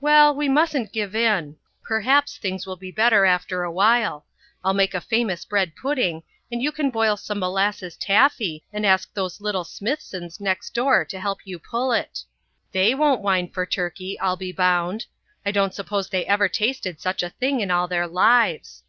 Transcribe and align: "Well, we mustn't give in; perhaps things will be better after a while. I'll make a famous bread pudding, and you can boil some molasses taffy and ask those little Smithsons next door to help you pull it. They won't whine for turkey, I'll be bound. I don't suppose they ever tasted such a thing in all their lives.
"Well, 0.00 0.32
we 0.32 0.48
mustn't 0.48 0.92
give 0.92 1.12
in; 1.16 1.56
perhaps 1.82 2.38
things 2.38 2.68
will 2.68 2.76
be 2.76 2.92
better 2.92 3.24
after 3.24 3.64
a 3.64 3.72
while. 3.72 4.24
I'll 4.64 4.72
make 4.74 4.94
a 4.94 5.00
famous 5.00 5.44
bread 5.44 5.74
pudding, 5.74 6.22
and 6.52 6.62
you 6.62 6.70
can 6.70 6.88
boil 6.88 7.16
some 7.16 7.40
molasses 7.40 7.96
taffy 7.96 8.62
and 8.72 8.86
ask 8.86 9.12
those 9.12 9.40
little 9.40 9.64
Smithsons 9.64 10.38
next 10.40 10.70
door 10.72 11.04
to 11.06 11.18
help 11.18 11.38
you 11.44 11.58
pull 11.58 11.90
it. 11.90 12.20
They 12.70 12.94
won't 12.94 13.22
whine 13.22 13.50
for 13.50 13.66
turkey, 13.66 14.16
I'll 14.20 14.36
be 14.36 14.52
bound. 14.52 15.06
I 15.44 15.50
don't 15.50 15.74
suppose 15.74 16.10
they 16.10 16.24
ever 16.26 16.48
tasted 16.48 17.00
such 17.00 17.24
a 17.24 17.30
thing 17.30 17.58
in 17.58 17.72
all 17.72 17.88
their 17.88 18.06
lives. 18.06 18.84